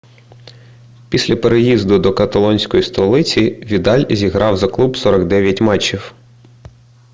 [1.09, 6.13] після переїзду до каталонської столиці відаль зіграв за клуб 49 матчів